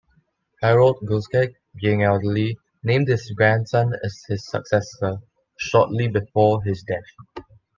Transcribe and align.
Harald 0.63 0.97
Gulskeg, 1.05 1.57
being 1.79 2.01
elderly, 2.01 2.57
named 2.81 3.07
his 3.07 3.29
grandson 3.37 3.93
as 4.03 4.23
his 4.27 4.47
successor, 4.47 5.19
shortly 5.59 6.07
before 6.07 6.63
his 6.63 6.81
death. 6.81 7.43